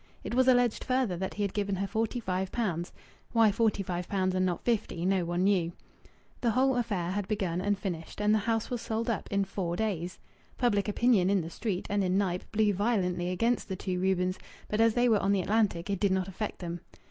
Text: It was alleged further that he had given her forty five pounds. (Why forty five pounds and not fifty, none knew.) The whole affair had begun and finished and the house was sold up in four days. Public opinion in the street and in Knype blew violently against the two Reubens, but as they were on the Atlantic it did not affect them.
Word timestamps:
It 0.23 0.33
was 0.33 0.47
alleged 0.47 0.83
further 0.83 1.15
that 1.17 1.35
he 1.35 1.43
had 1.43 1.53
given 1.53 1.75
her 1.75 1.85
forty 1.85 2.19
five 2.19 2.51
pounds. 2.51 2.91
(Why 3.33 3.51
forty 3.51 3.83
five 3.83 4.07
pounds 4.09 4.33
and 4.33 4.43
not 4.43 4.63
fifty, 4.65 5.05
none 5.05 5.43
knew.) 5.43 5.73
The 6.41 6.49
whole 6.49 6.75
affair 6.75 7.11
had 7.11 7.27
begun 7.27 7.61
and 7.61 7.77
finished 7.77 8.19
and 8.19 8.33
the 8.33 8.39
house 8.39 8.71
was 8.71 8.81
sold 8.81 9.11
up 9.11 9.31
in 9.31 9.45
four 9.45 9.75
days. 9.75 10.17
Public 10.57 10.87
opinion 10.87 11.29
in 11.29 11.41
the 11.41 11.51
street 11.51 11.85
and 11.87 12.03
in 12.03 12.17
Knype 12.17 12.51
blew 12.51 12.73
violently 12.73 13.29
against 13.29 13.67
the 13.69 13.75
two 13.75 13.99
Reubens, 13.99 14.39
but 14.69 14.81
as 14.81 14.95
they 14.95 15.07
were 15.07 15.19
on 15.21 15.33
the 15.33 15.41
Atlantic 15.41 15.87
it 15.91 15.99
did 15.99 16.11
not 16.11 16.27
affect 16.27 16.61
them. 16.61 16.79